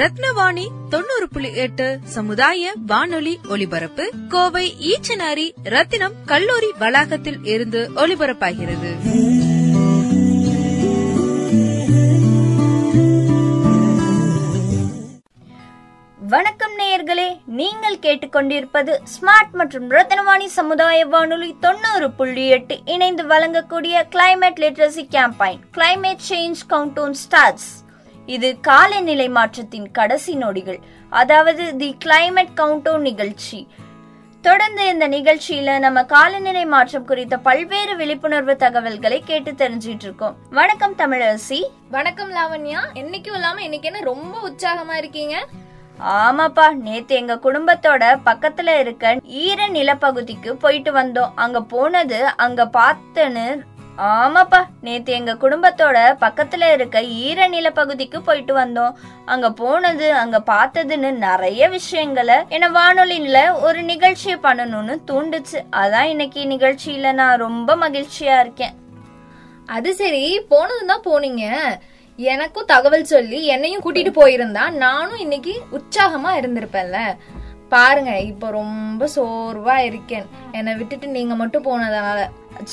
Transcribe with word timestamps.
ரத்னவாணி 0.00 0.64
தொண்ணூறு 0.90 1.26
புள்ளி 1.28 1.50
எட்டு 1.54 1.86
சமுதாய 2.08 2.72
வானொலி 2.86 3.34
ஒலிபரப்பு 3.48 4.04
கோவை 4.28 4.66
ஈச்சனாரி 4.90 5.46
ரத்தினம் 5.66 6.18
கல்லூரி 6.24 6.70
வளாகத்தில் 6.78 7.40
இருந்து 7.46 7.82
ஒலிபரப்பாகிறது. 7.96 8.92
வணக்கம் 16.18 16.74
நேயர்களே 16.78 17.28
நீங்கள் 17.50 18.00
கேட்டுக்கொண்டிருப்பது 18.02 18.92
ஸ்மார்ட் 19.12 19.52
மற்றும் 19.52 19.86
ரத்னவாணி 19.90 20.48
சமுதாய 20.50 21.06
வானொலி 21.06 21.50
தொண்ணூறு 21.60 22.10
புள்ளி 22.10 22.44
எட்டு 22.48 22.76
இணைந்து 22.86 23.24
வழங்கக்கூடிய 23.24 24.02
climate 24.10 24.60
literacy 24.60 25.04
campaign 25.14 25.60
climate 25.74 26.26
change 26.28 26.60
countdown 26.68 27.16
starts 27.22 27.70
இது 28.36 28.48
காலநிலை 28.60 29.28
மாற்றத்தின் 29.28 29.90
கடைசி 29.90 30.32
நொடிகள் 30.34 30.78
அதாவது 31.10 31.76
தி 31.76 31.96
கிளைமேட் 32.04 32.52
கவுண்டவுன் 32.56 33.06
நிகழ்ச்சி. 33.08 33.68
தொடர்ந்து 34.40 34.84
இந்த 34.88 35.08
நிகழ்ச்சியில 35.08 35.78
நம்ம 35.78 36.04
காலநிலை 36.04 36.64
மாற்றம் 36.64 37.04
குறித்த 37.04 37.38
பல்வேறு 37.38 37.96
விழிப்புணர்வு 37.96 38.56
தகவல்களை 38.56 39.22
கேட்டு 39.24 39.52
தெரிஞ்சிட்டு 39.52 40.06
இருக்கோம். 40.06 40.36
வணக்கம் 40.50 40.96
தமிழரசி. 40.98 41.60
வணக்கம் 41.90 42.30
லாவண்யா. 42.30 42.80
என்னைக்கும் 42.94 43.34
இல்லாம 43.34 43.62
இன்னைக்கு 43.62 43.90
என்ன 43.92 44.00
ரொம்ப 44.00 44.36
உற்சாகமா 44.48 44.96
இருக்கீங்க? 44.96 45.46
ஆமாப்பா 46.04 46.66
நேத்து 46.72 47.14
எங்க 47.14 47.34
குடும்பத்தோட 47.34 48.04
பக்கத்துல 48.26 48.78
இருக்க 48.78 49.16
ஈர 49.24 49.66
நிலப்பகுதிக்கு 49.68 50.52
போயிட்டு 50.52 50.92
வந்தோம். 50.92 51.32
அங்க 51.34 51.62
போனது 51.62 52.24
அங்க 52.36 52.70
பார்த்தேன்னு 52.72 53.46
ஆமாப்பா. 54.00 54.64
நேத்து 54.80 55.12
எங்க 55.12 55.32
குடும்பத்தோட 55.34 56.16
பக்கத்துல 56.20 56.72
இருக்க 56.72 57.02
ஈர 57.02 57.48
நிலப்பகுதிக்கு 57.48 58.18
போயிட்டு 58.20 58.58
வந்தோம். 58.58 58.92
அங்க 59.24 59.52
போனது 59.52 60.12
அங்க 60.12 60.42
பார்த்ததுன்னு 60.46 61.10
நிறைய 61.10 61.68
விஷயங்களை 61.68 62.34
என்ன 62.48 62.68
வானொலியில 62.70 63.60
ஒரு 63.60 63.82
நிகழ்ச்சியை 63.82 64.38
பண்ணணும்னு 64.42 64.96
தூண்டுச்சு. 65.06 65.58
அதான் 65.72 66.02
இன்னைக்கு 66.02 66.44
நிகழ்ச்சியில 66.44 67.12
நான் 67.12 67.38
ரொம்ப 67.38 67.76
மகிழ்ச்சியா 67.76 68.40
இருக்கேன். 68.40 68.74
அது 69.66 69.94
சரி 69.94 70.40
போனதும் 70.48 70.86
தான் 70.86 71.06
போனீங்க. 71.10 71.44
எனக்கும் 72.16 72.64
தகவல் 72.64 73.04
சொல்லி 73.04 73.46
என்னையும் 73.46 73.82
கூட்டிட்டு 73.82 74.12
போயிருந்தா 74.14 74.70
நானும் 74.70 75.18
இன்னைக்கு 75.18 75.60
உற்சாகமா 75.72 76.30
இருந்திருப்பேன்ல. 76.40 76.98
பாருங்க 77.74 78.12
இப்ப 78.30 78.50
ரொம்ப 78.50 79.08
சோர்வா 79.16 79.76
இருக்கேன். 79.88 80.26
என்னை 80.52 80.72
விட்டுட்டு 80.74 81.06
நீங்க 81.16 81.34
மட்டும் 81.34 81.64
போனதுனால. 81.64 82.20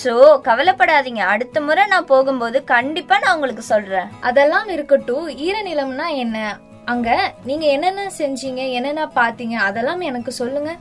சோ 0.03 0.13
கவலைப்படாதீங்க. 0.47 1.23
அடுத்த 1.33 1.61
முறை 1.61 1.83
நான் 1.85 2.11
போகும்போது 2.13 2.63
கண்டிப்பா 2.63 3.17
நான் 3.19 3.33
உங்களுக்கு 3.33 3.63
சொல்றேன். 3.73 4.07
அதெல்லாம் 4.19 4.67
இருக்கட்டும். 4.67 5.27
ஈரநிலம்னா 5.29 6.07
என்ன? 6.15 6.37
அங்க 6.85 7.33
நீங்க 7.45 7.65
என்னென்ன 7.65 8.03
செஞ்சீங்க 8.17 8.61
என்னென்ன 8.71 9.05
பாத்தீங்க 9.15 9.55
அதெல்லாம் 9.69 10.01
எனக்கு 10.01 10.31
சொல்லுங்க. 10.31 10.71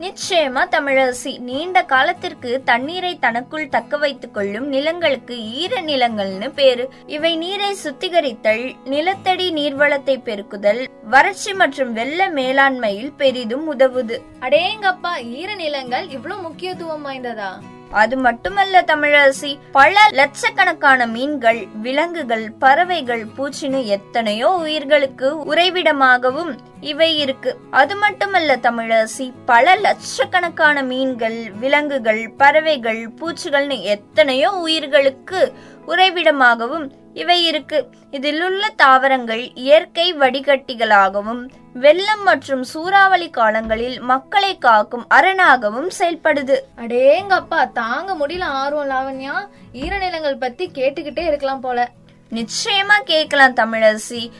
நிச்சயமா 0.00 0.62
தமிழரசி 0.70 1.38
நீண்ட 1.38 1.84
காலத்திற்கு 1.84 2.62
தண்ணீரை 2.64 3.18
தனக்குள் 3.18 3.68
தக்க 3.68 3.96
வைத்துக் 3.96 4.34
கொள்ளும் 4.34 4.68
நிலங்களுக்கு 4.68 5.52
ஈர 5.52 5.80
நிலங்கள்னு 5.82 6.52
பேரு. 6.54 6.88
இவை 7.06 7.36
நீரை 7.36 7.76
சுத்திகரித்தல் 7.84 8.72
நிலத்தடி 8.84 9.52
நீர்வளத்தை 9.52 10.16
பெருக்குதல் 10.22 10.86
வறட்சி 11.02 11.54
மற்றும் 11.54 11.92
வெள்ள 11.92 12.30
மேலாண்மையில் 12.30 13.12
பெரிதும் 13.16 13.78
உதவுது. 13.78 14.18
அடேங்கப்பா 14.40 15.24
ஈர 15.24 15.54
நிலங்கள் 15.54 16.08
இவ்வளவு 16.08 16.42
முக்கியத்துவம் 16.42 17.06
வாய்ந்ததா? 17.06 17.50
அது 17.90 18.16
மட்டுமல்ல 18.16 18.82
தமிழரசி 18.82 19.58
பல 19.72 19.98
லட்சக்கணக்கான 20.10 21.06
மீன்கள் 21.06 21.66
விலங்குகள் 21.80 22.52
பறவைகள் 22.52 23.26
பூச்சின்னு 23.26 23.84
எத்தனையோ 23.84 24.48
உயிர்களுக்கு 24.48 25.54
உறைவிடமாகவும் 25.54 26.56
இவை 26.80 27.18
இருக்கு. 27.18 27.58
அது 27.70 27.96
மட்டுமல்ல 27.96 28.56
தமிழரசி 28.56 29.32
பல 29.46 29.74
லட்சக்கணக்கான 29.74 30.82
மீன்கள் 30.82 31.50
விலங்குகள் 31.50 32.30
பறவைகள் 32.30 33.08
பூச்சிகள்னு 33.08 33.82
எத்தனையோ 33.82 34.50
உயிர்களுக்கு 34.50 35.54
உறைவிடமாகவும் 35.86 36.90
இவை 37.14 37.46
இருக்கு. 37.46 37.90
இதில் 38.10 38.42
உள்ள 38.42 38.68
தாவரங்கள் 38.68 39.54
இயற்கை 39.54 40.14
வடிகட்டிகளாகவும் 40.14 41.48
வெள்ளம் 41.72 42.22
மற்றும் 42.22 42.64
சூறாவளி 42.64 43.30
காலங்களில் 43.30 44.00
மக்களை 44.00 44.58
காக்கும் 44.58 45.08
அரணாகவும் 45.08 45.90
செயல்படுது. 45.98 46.56
அடேங்கப்பா 46.76 47.72
தாங்க 47.72 48.26
முடியல 48.26 48.42
ஆர்வம் 48.42 48.90
லாவண்யா. 48.90 49.48
ஈரநிலங்கள் 49.72 50.38
பத்தி 50.38 50.70
கேட்டுக்கிட்டே 50.74 51.26
இருக்கலாம் 51.26 51.60
போல. 51.60 51.90
நிச்சயமா 52.30 53.02
கேட்கலாம் 53.04 53.54
தமிழரசி. 53.54 54.30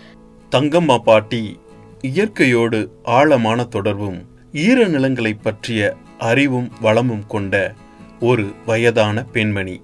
தங்கம்மா 0.50 0.98
பாட்டி 0.98 1.60
இயற்கையோடு 2.00 2.90
ஆழமான 3.04 3.64
தொடர்பும் 3.64 4.22
ஈரநிலங்களைப் 4.52 5.42
பற்றிய 5.42 5.94
அறிவும் 6.18 6.70
வளமும் 6.80 7.26
கொண்ட 7.26 7.72
ஒரு 8.20 8.52
வயதான 8.66 9.22
பெண்மணி. 9.22 9.80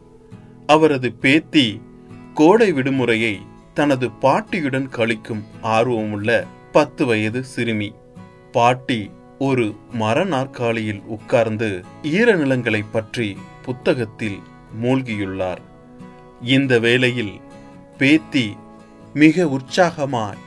அவரது 0.66 1.12
பேத்தி 1.12 1.80
கோடை 2.34 2.72
விடுமுறையை 2.72 3.38
தனது 3.74 4.10
பாட்டியுடன் 4.10 4.88
கழிக்கும் 4.88 5.44
ஆர்வமுள்ள 5.62 6.46
பத்து 6.72 7.06
வயது 7.06 7.44
சிறுமி. 7.44 7.94
பாட்டி 8.52 9.10
ஒரு 9.38 9.74
மர 9.92 10.24
நாற்காலியில் 10.24 11.02
உட்கார்ந்து 11.06 11.84
ஈரநிலங்களைப் 12.02 12.90
பற்றி 12.92 13.36
புத்தகத்தில் 13.64 14.38
மூழ்கியுள்ளார். 14.82 15.58
இந்த 16.42 16.78
வேளையில் 16.78 17.40
பேத்தி 17.98 18.56
மிக 19.14 19.44
உற்சாகமாய் 19.44 20.38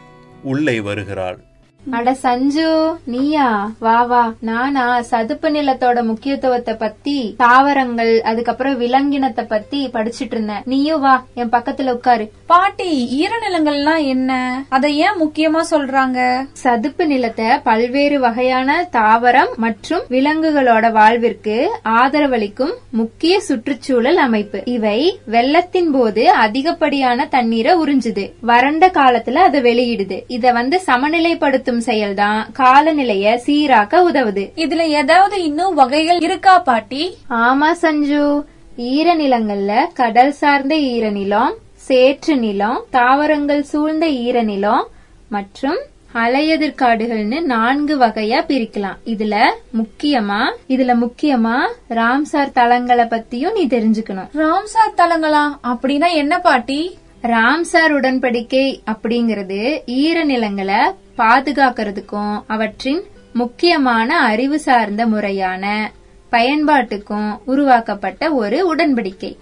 உள்ளே 0.44 0.80
வருகிறாள். 0.80 1.44
அட 1.92 2.12
சஞ்சு 2.22 2.98
நீயா? 3.06 3.72
வா 3.80 4.04
வா. 4.04 4.34
நானா 4.40 5.02
சதுப்பு 5.02 5.50
நிலத்தோட 5.50 6.04
முக்கியத்துவத்தை 6.04 6.74
பத்தி 6.74 7.34
தாவரங்கள் 7.38 8.22
அதுக்கப்புறம் 8.22 8.78
விலங்கினத்தை 8.78 9.46
பத்தி 9.46 9.90
படிச்சிட்டு 9.94 10.32
இருந்தேன். 10.32 10.62
நீயும் 10.66 11.02
வா 11.02 11.26
என் 11.34 11.50
பக்கத்துல 11.50 11.92
உட்காரு. 11.92 12.32
பாட்டி 12.46 13.20
ஈரநிலங்கள்லாம் 13.22 14.06
என்ன? 14.06 14.64
அதை 14.70 14.98
ஏன் 14.98 15.18
முக்கியமா 15.22 15.62
சொல்றாங்க? 15.72 16.48
சதுப்பு 16.54 17.08
நிலத்தை 17.08 17.46
பல்வேறு 17.64 18.20
வகையான 18.20 18.90
தாவரம் 18.92 19.56
மற்றும் 19.56 20.04
விலங்குகளோட 20.10 20.92
வாழ்விற்கு 20.92 21.72
ஆதரவளிக்கும் 21.84 22.74
முக்கிய 22.92 23.42
சுற்றுச்சூழல் 23.42 24.18
அமைப்பு. 24.18 24.62
இவை 24.66 25.20
வெள்ளத்தின் 25.26 25.92
போது 25.92 26.32
அதிகப்படியான 26.32 27.26
தண்ணீரை 27.26 27.76
உறிஞ்சுது. 27.76 28.32
வறண்ட 28.42 28.88
காலத்துல 28.88 29.34
அதை 29.34 29.62
வெளியிடுது. 29.62 30.24
இத 30.28 30.52
வந்து 30.52 30.82
சமநிலைப்படுத்தும் 30.86 31.74
செயல்தான் 31.80 32.46
காலநிலைய 32.60 33.40
சீராக்க 33.46 34.02
உதவுது. 34.12 34.44
இதுல 34.56 34.80
ஏதாவது 34.80 35.44
இன்னும் 35.44 35.74
வகைகள் 35.74 36.20
இருக்கா 36.20 36.60
பாட்டி? 36.60 37.18
ஆமா 37.30 37.72
சஞ்சு. 37.72 38.46
ஈரநிலங்கள்ல 38.78 39.86
கடல் 39.94 40.32
சார்ந்த 40.32 40.76
ஈரநிலம் 40.76 41.54
சேற்று 41.74 42.38
நிலம் 42.38 42.84
தாவரங்கள் 42.90 43.64
சூழ்ந்த 43.64 44.06
ஈரநிலம் 44.06 44.84
மற்றும் 45.30 45.78
அலையெதிர்காடுகள்னு 46.14 47.42
நான்கு 47.42 47.98
வகையா 47.98 48.40
பிரிக்கலாம். 48.48 48.98
இதுல 49.06 49.46
முக்கியமா 49.78 50.42
இதுல 50.68 50.92
முக்கியமா 51.04 51.58
ராம்சார் 51.90 52.56
தலங்களை 52.56 53.06
பத்தியும் 53.06 53.52
நீ 53.52 53.66
தெரிஞ்சுக்கணும். 53.66 54.30
ராம்சார் 54.36 54.98
தலங்களா 54.98 55.58
அப்படின்னா 55.64 56.14
என்ன 56.14 56.40
பாட்டி? 56.40 56.98
ராம்சார் 57.26 57.92
உடன்படிக்கை 57.92 58.80
அப்படிங்கிறது 58.86 59.82
ஈரநிலங்களை 59.86 60.82
பாதுகாக்கிறதுக்கும் 61.18 62.44
அவற்றின் 62.48 63.04
முக்கியமான 63.34 64.20
அறிவு 64.20 64.60
சார்ந்த 64.60 65.08
முறையான 65.08 65.92
பயன்பாட்டுக்கும் 66.30 67.42
உருவாக்கப்பட்ட 67.46 68.34
ஒரு 68.34 68.76
உடன்படிக்கை. 68.76 69.38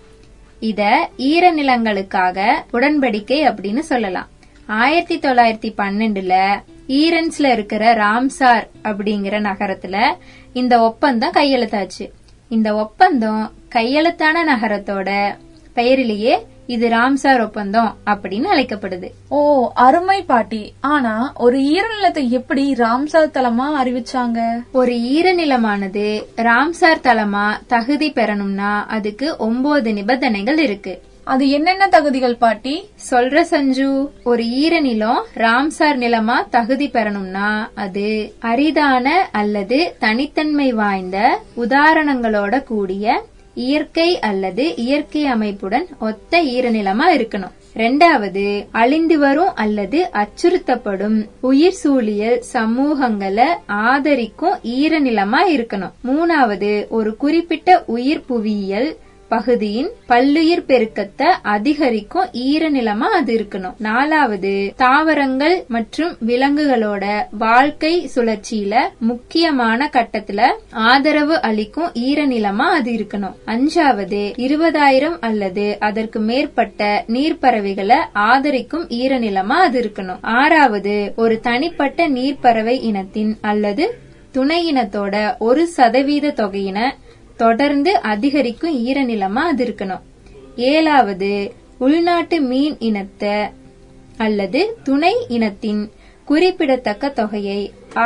இத 0.60 1.10
ஈரநிலங்களுக்காக 1.18 2.52
உடன்படிக்கை 2.74 3.40
அப்படின்னு 3.48 3.80
சொல்லலாம். 3.80 4.28
ஆயிரத்தி 4.66 5.20
தொள்ளாயிரத்தி 5.20 5.74
பன்னெண்டுல 5.78 6.62
ஈரன்ஸ்ல 6.88 7.52
இருக்கிற 7.52 7.96
ராம்சார் 7.96 8.68
அப்படிங்கிற 8.84 9.40
நகரத்துல 9.50 10.16
இந்த 10.54 10.80
ஒப்பந்தம் 10.80 11.34
கையெழுத்தாச்சு. 11.34 12.10
இந்த 12.50 12.76
ஒப்பந்தம் 12.76 13.52
கையெழுத்தான 13.76 14.44
நகரத்தோட 14.44 15.36
பெயரிலேயே 15.74 16.48
இது 16.68 16.90
ராம்சார் 16.90 17.44
ஒப்பந்தம் 17.44 17.96
அப்படின்னு 18.06 18.46
அழைக்கப்படுது. 18.56 19.10
ஓ 19.30 19.72
அருமை 19.74 20.22
பாட்டி. 20.22 20.74
ஆனா 20.82 21.34
ஒரு 21.36 21.60
ஈரநிலத்தை 21.60 22.30
எப்படி 22.30 22.74
ராம்சார் 22.74 23.34
தலமா 23.34 23.66
அறிவிச்சாங்க? 23.84 24.64
ஒரு 24.72 24.94
ஈரநிலமானது 24.94 26.24
ராம்சார் 26.36 27.04
தலமா 27.04 27.58
தகுதி 27.68 28.12
பெறணும்னா 28.12 28.86
அதுக்கு 28.88 29.36
ஒன்பது 29.38 29.94
நிபந்தனைகள் 29.94 30.58
இருக்கு. 30.58 31.02
அது 31.26 31.50
என்னென்ன 31.50 31.88
தகுதிகள் 31.88 32.36
பாட்டி? 32.36 32.90
சொல்ற 33.10 33.42
சஞ்சு. 33.42 34.12
ஒரு 34.24 34.44
ஈரநிலம் 34.44 35.22
ராம்சார் 35.36 35.98
நிலமா 35.98 36.50
தகுதி 36.50 36.88
பெறணும்னா 36.88 37.68
அது 37.76 38.34
அரிதான 38.40 39.10
அல்லது 39.32 39.96
தனித்தன்மை 40.00 40.72
வாய்ந்த 40.72 41.40
உதாரணங்களோட 41.58 42.64
கூடிய 42.64 43.24
இயற்கை 43.54 44.20
அல்லது 44.20 44.76
இயற்கை 44.76 45.26
அமைப்புடன் 45.26 45.88
ஒத்த 46.00 46.44
ஈரநிலமா 46.44 47.18
இருக்கணும். 47.18 47.52
ரெண்டாவது 47.76 48.66
அழிந்து 48.72 49.20
வரும் 49.20 49.56
அல்லது 49.56 50.10
அச்சுறுத்தப்படும். 50.14 51.28
உயிர் 51.40 51.76
சூழியல் 51.84 52.42
சமூகங்களை 52.54 53.46
ஆதரிக்கும் 53.66 54.60
ஈரநிலமா 54.64 55.38
இருக்கணும். 55.50 55.92
மூணாவது 56.08 56.88
ஒரு 56.88 57.18
குறிப்பிட்ட 57.18 57.84
உயிர் 57.86 58.26
புவியியல் 58.26 58.98
பகுதியின் 59.34 59.90
பல்லுயிர் 60.10 60.66
பெருக்கத்தை 60.68 61.30
அதிகரிக்கும் 61.42 62.30
ஈரநிலமா 62.48 63.08
அது 63.20 63.32
இருக்கணும். 63.40 63.76
நாலாவது 63.80 64.52
தாவரங்கள் 64.76 65.56
மற்றும் 65.68 66.12
விலங்குகளோட 66.28 67.06
வாழ்க்கை 67.46 67.94
சுழற்சியில 68.16 68.74
முக்கியமான 69.00 69.90
கட்டத்துல 69.94 70.42
ஆதரவு 70.72 71.42
அளிக்கும் 71.42 71.92
ஈரநிலமா 72.08 72.68
அது 72.78 72.92
இருக்கணும். 72.92 73.36
அஞ்சாவது 73.48 74.22
இருபதாயிரம் 74.46 75.18
அல்லது 75.22 75.66
அதற்கு 75.80 76.20
மேற்பட்ட 76.20 77.04
நீர்ப்பறவைகளை 77.08 78.00
ஆதரிக்கும் 78.14 78.88
ஈரநிலமா 79.02 79.60
அது 79.68 79.80
இருக்கணும். 79.82 80.22
ஆறாவது 80.22 81.14
ஒரு 81.16 81.40
தனிப்பட்ட 81.40 82.10
நீர்ப்பறவை 82.10 82.76
இனத்தின் 82.82 83.34
அல்லது 83.42 83.86
துணை 84.32 84.60
இனத்தோட 84.72 85.16
ஒரு 85.38 85.64
சதவீத 85.68 86.34
தொகையின 86.38 86.80
தொடர்ந்து 87.44 87.92
அதிகரிக்கும் 88.14 88.76
ஈரநிலமா 88.88 89.44
அது 89.52 89.64
இருக்கணும். 89.66 90.04
ஏழாவது 90.72 91.32
உள்நாட்டு 91.86 92.38
மீன் 92.50 92.76
இனத்தை 92.90 93.36
அல்லது 94.26 94.62
துணை 94.84 95.14
இனத்தின் 95.36 95.82
குறிப்பிடத்தக்க 96.28 97.10
தொகையை 97.20 97.62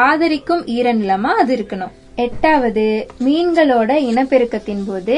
ஆதரிக்கும் 0.06 0.64
ஈரநிலமா 0.76 1.32
அது 1.42 1.54
இருக்கணும். 1.58 1.96
எட்டாவது 2.26 2.86
மீன்களோட 3.26 3.92
இனப்பெருக்கத்தின் 4.10 4.86
போது 4.88 5.18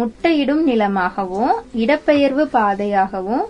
முட்டையிடும் 0.00 0.62
நிலமாகவும் 0.70 1.54
இடப்பெயர்வு 1.82 2.44
பாதையாகவும் 2.56 3.44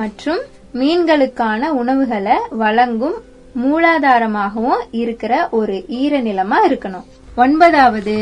மற்றும் 0.00 0.40
மீன்களுக்கான 0.80 1.68
உணவுகளை 1.80 2.36
வழங்கும் 2.62 3.16
மூலாதாரமாகவும் 3.62 4.82
இருக்கிற 5.00 5.32
ஒரு 5.58 5.76
ஈரநிலமா 6.00 6.58
இருக்கணும். 6.68 7.06
ஒன்பதாவது 7.36 8.16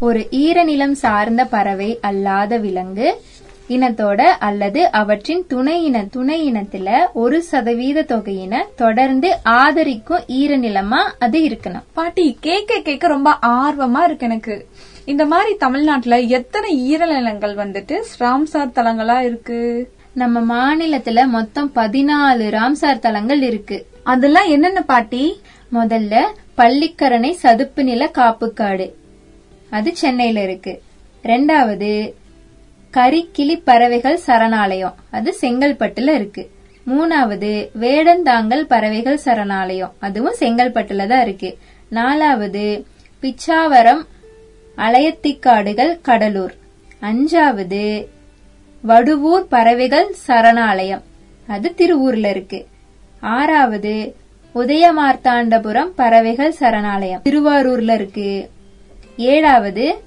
ஒரு 0.00 0.28
ஈரநிலம் 0.30 0.92
சார்ந்த 0.92 1.44
பறவை 1.44 1.98
அல்லாத 2.00 2.56
விலங்கு 2.56 3.20
இனத்தோட 3.68 4.20
அல்லது 4.20 4.90
அவற்றின் 4.90 5.46
துணை 5.46 5.84
இன 5.84 6.04
துணை 6.04 6.52
இனத்துல 6.52 7.06
ஒரு 7.12 7.42
சதவீத 7.42 8.02
தொகையின 8.02 8.62
தொடர்ந்து 8.76 9.36
ஆதரிக்கும் 9.44 10.22
ஈரநிலமா 10.28 11.00
அது 11.18 11.40
இருக்கணும். 11.40 11.82
பாட்டி 11.92 12.38
கேட்க 12.40 12.80
கேட்க 12.80 13.06
ரொம்ப 13.06 13.38
ஆர்வமா 13.42 14.04
இருக்கு 14.04 14.26
எனக்கு. 14.26 14.66
இந்த 15.04 15.26
மாதிரி 15.26 15.54
தமிழ்நாட்டுல 15.54 16.26
எத்தனை 16.26 16.96
ஈரநிலங்கள் 16.96 17.54
வந்துட்டு 17.54 18.02
ராம்சார் 18.18 18.74
தலங்களா 18.74 19.18
இருக்கு? 19.20 19.92
நம்ம 20.14 20.40
மாநிலத்துல 20.40 21.26
மொத்தம் 21.26 21.72
பதினாலு 21.74 22.48
ராம்சார் 22.50 22.98
தலங்கள் 22.98 23.42
இருக்கு. 23.42 23.86
அதெல்லாம் 24.02 24.48
என்னென்ன 24.48 24.80
பாட்டி? 24.80 25.40
முதல்ல 25.72 26.24
பள்ளிக்கரணை 26.56 27.30
சதுப்பு 27.30 27.84
நில 27.84 28.10
காப்புக்காடு. 28.14 28.98
அது 29.70 29.96
சென்னையில 29.96 30.42
இருக்கு. 30.42 30.82
ரெண்டாவது 31.22 32.12
கரிக்கிளி 32.92 33.60
பறவைகள் 33.64 34.20
சரணாலயம். 34.26 34.94
அது 35.10 35.36
செங்கல்பட்டுல 35.40 36.14
இருக்கு. 36.14 36.50
மூணாவது 36.86 37.68
வேடந்தாங்கல் 37.80 38.60
பறவைகள் 38.60 39.20
சரணாலயம். 39.24 39.92
அதுவும் 39.98 40.34
செங்கல்பட்டுல 40.38 41.06
தான் 41.06 41.22
இருக்கு. 41.22 41.58
நாலாவது 41.88 42.86
பிச்சாவரம் 43.22 44.02
அலையத்திக்காடுகள் 44.76 46.00
கடலூர். 46.00 46.54
அஞ்சாவது 47.02 48.06
வடுவூர் 48.88 49.46
பறவைகள் 49.48 50.14
சரணாலயம். 50.26 51.02
அது 51.46 51.74
திருவூர்ல 51.76 52.30
இருக்கு. 52.30 52.66
ஆறாவது 53.20 54.16
உதயமார்த்தாண்டபுரம் 54.54 55.92
பறவைகள் 55.96 56.54
சரணாலயம். 56.60 57.20
திருவாரூர்ல 57.24 57.94
இருக்கு. 57.94 58.50
ஏழாவது 59.20 60.02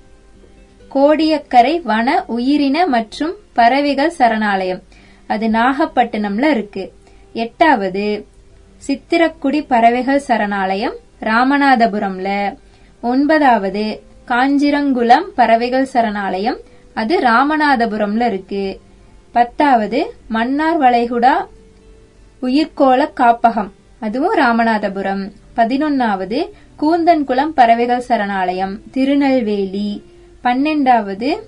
கோடியக்கரை 0.96 1.82
வன 1.82 2.24
உயிரின 2.28 2.88
மற்றும் 2.88 3.36
பறவைகள் 3.54 4.14
சரணாலயம். 4.18 4.82
அது 5.28 5.48
நாகப்பட்டினம்ல 5.48 6.44
இருக்கு. 6.44 6.94
எட்டாவது 7.34 8.26
சித்திரக்குடி 8.88 9.66
பறவைகள் 9.68 10.24
சரணாலயம் 10.28 10.96
ராமநாதபுரம்ல. 11.22 12.58
ஒன்பதாவது 13.02 14.04
காஞ்சிரங்குளம் 14.28 15.28
பறவைகள் 15.36 15.88
சரணாலயம் 15.94 16.58
அது 16.94 17.20
ராமநாதபுரம்ல 17.20 18.28
இருக்கு. 18.28 18.80
பத்தாவது 19.32 20.14
மன்னார் 20.28 20.80
வளைகுடா 20.80 21.34
உயிர்கோள 22.42 23.10
காப்பகம் 23.16 23.72
அதுவும் 24.00 24.36
ராமநாதபுரம். 24.36 25.32
பதினொன்னாவது 25.56 26.50
கூந்தன்குளம் 26.84 27.54
பறவைகள் 27.56 28.04
சரணாலயம் 28.08 28.80
திருநெல்வேலி. 28.92 30.04
பன்னெண்டாவது 30.44 31.40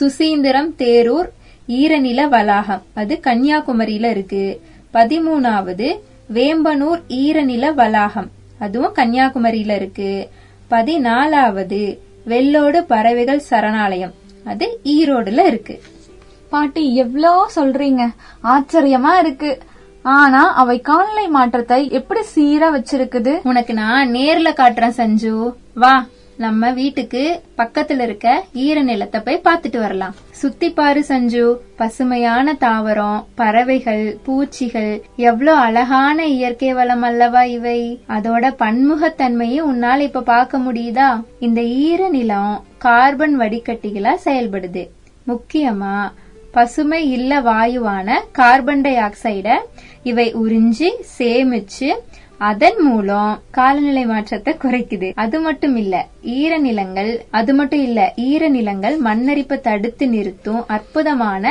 சுசீந்திரம் 0.00 0.74
தேரூர் 0.78 1.28
ஈரநில 1.68 2.28
வளாகம். 2.28 2.82
அது 2.94 3.20
கன்னியாகுமரியில 3.24 4.10
இருக்கு. 4.10 4.60
பதிமூணாவது 4.94 6.00
வேம்பனூர் 6.32 7.02
ஈரநில 7.08 7.74
வளாகம். 7.74 8.30
அதுவும் 8.58 8.94
கன்னியாகுமரியில 8.94 9.74
இருக்கு. 9.74 10.28
பதினாலாவது 10.70 11.98
வெள்ளோடு 12.24 12.84
பறவைகள் 12.84 13.42
சரணாலயம். 13.50 14.12
அது 14.44 14.80
ஈரோடுல 14.84 15.46
இருக்கு. 15.46 15.82
பாட்டி 16.50 16.96
எவ்வளோ 16.96 17.50
சொல்றீங்க? 17.56 18.10
ஆச்சரியமா 18.44 19.18
இருக்கு. 19.18 19.58
ஆனா 20.02 20.54
அவை 20.54 20.80
காலநிலை 20.80 21.28
மாற்றத்தை 21.28 21.90
எப்படி 21.90 22.20
சீரா 22.34 22.68
வச்சிருக்குது? 22.76 23.40
உனக்கு 23.42 23.74
நான் 23.74 24.14
நேர்ல 24.14 24.50
காட்டுறேன் 24.52 24.96
சஞ்சு. 24.96 25.54
வா 25.74 26.04
நம்ம 26.36 26.70
வீட்டுக்கு 26.70 27.42
பக்கத்துல 27.56 28.00
இருக்க 28.00 28.44
ஈர 28.52 28.82
நிலத்தை 28.82 29.20
போய் 29.20 29.40
பார்த்துட்டு 29.44 29.80
வரலாம். 29.80 30.14
சுத்தி 30.30 30.70
பாரு 30.70 31.04
சஞ்சு. 31.08 31.56
பசுமையான 31.76 32.52
தாவரம் 32.60 33.24
பறவைகள் 33.34 34.18
பூச்சிகள். 34.22 35.02
எவ்வளவு 35.16 35.56
அழகான 35.56 36.26
இயற்கை 36.26 36.74
வளம் 36.74 37.02
அல்லவா 37.02 37.42
இவை? 37.42 38.00
அதோட 38.08 38.54
பன்முகத்தன்மையை 38.58 39.60
உன்னால 39.72 39.98
இப்ப 39.98 40.20
பார்க்க 40.20 40.58
முடியுதா? 40.58 41.24
இந்த 41.38 41.62
ஈர 41.62 42.08
நிலம் 42.08 42.64
கார்பன் 42.78 43.38
வடிகட்டிகளா 43.38 44.16
செயல்படுது. 44.24 44.88
முக்கியமா 45.26 46.12
பசுமை 46.52 47.10
இல்ல 47.10 47.40
வாயுவான 47.40 48.08
கார்பன் 48.32 48.80
டை 48.80 48.96
ஆக்சைட 48.96 49.48
இவை 50.02 50.34
உறிஞ்சி 50.34 50.88
சேமிச்சு 51.18 51.88
அதன் 52.38 52.78
மூலம் 52.80 53.40
காலநிலை 53.50 54.04
மாற்றத்தை 54.04 54.52
குறைக்குது. 54.62 55.12
அது 55.14 55.40
மட்டும் 55.40 55.76
இல்ல 55.76 55.94
ஈரநிலங்கள் 56.22 57.10
அது 57.30 57.54
மட்டும் 57.54 57.82
இல்ல 57.82 58.12
ஈரநிலங்கள் 58.16 58.96
மண்ணரிப்பை 59.04 59.60
தடுத்து 59.60 60.08
நிறுத்தும் 60.08 60.64
அற்புதமான 60.66 61.44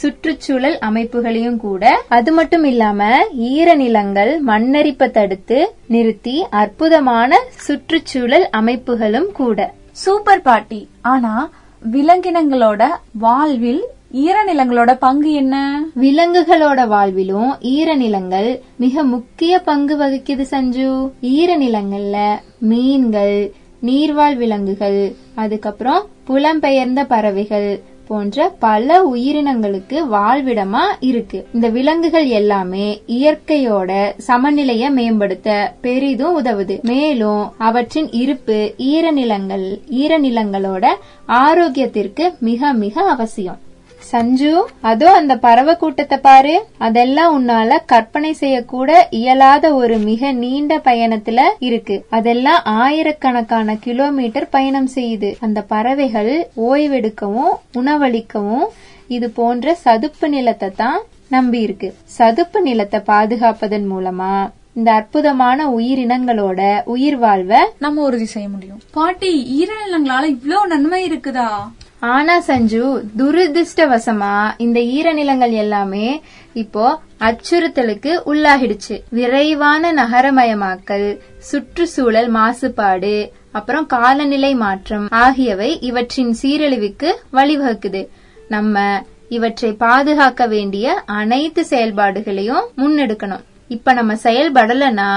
சுற்றுச்சூழல் 0.00 0.78
அமைப்புகளையும் 0.88 1.56
கூட 1.56 1.84
அது 2.08 2.32
மட்டும் 2.32 2.64
இல்லாம 2.64 3.08
ஈரநிலங்கள் 3.52 4.32
மண்ணரிப்பை 4.46 5.10
தடுத்து 5.10 5.58
நிறுத்தி 5.86 6.36
அற்புதமான 6.50 7.40
சுற்றுச்சூழல் 7.66 8.48
அமைப்புகளும் 8.56 9.32
கூட. 9.32 9.58
சூப்பர் 9.90 10.42
பாட்டி. 10.42 10.88
ஆனா 11.02 11.50
விலங்கினங்களோட 11.92 12.82
வாழ்வில் 13.18 13.82
ஈரநிலங்களோட 14.14 14.94
பங்கு 14.94 15.32
என்ன? 15.32 15.84
விலங்குகளோட 16.00 16.80
வாழ்விலும் 16.88 17.54
ஈரநிலங்கள் 17.60 18.60
மிக 18.76 19.02
முக்கிய 19.04 19.58
பங்கு 19.58 19.96
வகிக்குது 19.96 20.44
சஞ்சு. 20.50 21.12
ஈரநிலங்கள்ல 21.22 22.40
மீன்கள் 22.58 23.52
நீர்வாழ் 23.82 24.36
விலங்குகள் 24.36 25.14
அதுக்கப்புறம் 25.34 26.06
புலம்பெயர்ந்த 26.28 27.04
பறவைகள் 27.04 27.80
போன்ற 28.06 28.48
பல 28.58 29.02
உயிரினங்களுக்கு 29.14 29.98
வாழ்விடமா 30.12 30.84
இருக்கு. 31.00 31.46
இந்த 31.54 31.68
விலங்குகள் 31.68 32.26
எல்லாமே 32.26 33.02
இயற்கையோட 33.08 34.12
சமநிலைய 34.26 34.90
மேம்படுத்த 34.90 35.74
பெரிதும் 35.80 36.42
உதவுது. 36.42 36.82
மேலும் 36.82 37.52
அவற்றின் 37.58 38.10
இருப்பு 38.10 38.74
ஈரநிலங்கள் 38.78 39.68
ஈரநிலங்களோட 39.90 40.86
ஆரோக்கியத்திற்கு 41.28 42.38
மிக 42.38 42.72
மிக 42.72 43.02
அவசியம். 43.02 43.72
சஞ்சு 44.10 44.52
அதோ 44.90 45.08
அந்த 45.20 45.34
பறவை 45.44 45.74
கூட்டத்தை 45.82 46.18
பாரு. 46.26 46.54
அதெல்லாம் 46.86 47.34
உன்னால 47.38 47.78
கற்பனை 47.92 48.32
செய்யக்கூட 48.42 48.90
இயலாத 49.20 49.74
ஒரு 49.80 49.96
மிக 50.08 50.32
நீண்ட 50.42 50.80
பயணத்துல 50.88 51.46
இருக்கு. 51.68 51.96
அதெல்லாம் 52.18 52.60
ஆயிரக்கணக்கான 52.82 53.76
கிலோமீட்டர் 53.86 54.48
பயணம் 54.56 54.90
செய்யுது. 54.96 55.30
அந்த 55.46 55.62
பறவைகள் 55.74 56.32
ஓய்வெடுக்கவும் 56.70 57.54
உணவளிக்கவும் 57.80 58.66
இது 59.16 59.26
போன்ற 59.38 59.74
சதுப்பு 59.84 60.28
நிலத்தை 60.34 60.68
தான் 60.82 61.00
நம்பி 61.34 61.58
இருக்கு. 61.66 61.88
சதுப்பு 62.18 62.58
நிலத்தை 62.68 63.00
பாதுகாப்பதன் 63.12 63.88
மூலமா 63.94 64.34
இந்த 64.78 64.90
அற்புதமான 64.98 65.66
உயிரினங்களோட 65.76 66.60
உயிர் 66.94 67.18
வாழ்வை 67.24 67.60
நம்ம 67.84 68.02
உறுதி 68.08 68.26
செய்ய 68.32 68.46
முடியும். 68.54 68.80
பாட்டி 68.96 69.30
ஈரநிலங்களால 69.58 70.24
இவ்வளவு 70.34 70.70
நன்மை 70.72 71.00
இருக்குதா? 71.08 71.48
ஆனா 72.12 72.34
சஞ்சு 72.40 72.80
துரதிருஷ்டவசமா 73.18 74.32
இந்த 74.58 74.80
ஈரநிலங்கள் 74.80 75.52
எல்லாமே 75.62 76.06
இப்போ 76.52 76.84
அச்சுறுத்தலுக்கு 77.20 78.12
உள்ளாகிடுச்சு. 78.26 78.96
விரைவான 79.10 79.92
நகரமயமாக்கல் 79.92 81.08
சுற்றுச்சூழல் 81.50 82.30
மாசுபாடு 82.34 83.14
அப்புறம் 83.52 83.86
காலநிலை 83.86 84.54
மாற்றம் 84.54 85.06
ஆகியவை 85.24 85.70
இவற்றின் 85.80 86.36
சீரழிவுக்கு 86.42 87.10
வழிவகுக்குது. 87.32 88.02
நம்ம 88.48 89.02
இவற்றை 89.28 89.72
பாதுகாக்க 89.72 90.46
வேண்டிய 90.46 90.94
அனைத்து 91.20 91.66
செயல்பாடுகளையும் 91.70 92.64
முன்னெடுக்கணும். 92.76 93.44
இப்ப 93.74 93.92
நம்ம 93.98 94.14
செயல்படலனா 94.26 95.10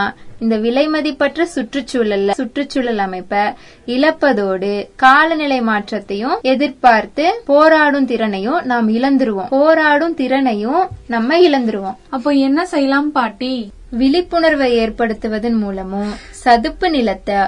இந்த 0.43 0.55
விலைமதிப்பற்ற 0.57 1.45
சுற்றுச்சூழல்ல 1.55 2.31
சுற்றுச்சூழல் 2.31 3.01
அமைப்பை 3.05 3.43
இழப்பதோடு 3.85 4.71
காலநிலை 4.95 5.59
மாற்றத்தையும் 5.61 6.35
எதிர்பார்த்து 6.53 7.25
போராடும் 7.45 8.05
திறனையும் 8.05 8.59
நாம் 8.71 8.89
இழந்துருவோம். 8.89 9.49
போராடும் 9.49 10.13
திறனையும் 10.13 10.83
நம்ம 11.07 11.39
இழந்துருவோம். 11.47 11.97
அப்போ 12.09 12.31
என்ன 12.47 12.65
செய்யலாம் 12.65 13.11
பாட்டி? 13.11 13.53
விழிப்புணர்வை 13.99 14.67
ஏற்படுத்துவதன் 14.79 15.59
மூலமும் 15.63 16.11
சதுப்பு 16.43 16.87
நிலத்தை 16.89 17.39